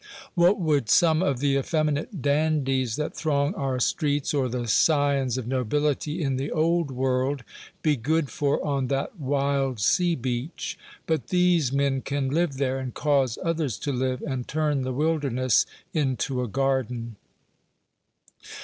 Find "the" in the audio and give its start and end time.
1.41-1.55, 4.49-4.67, 6.37-6.49, 14.81-14.91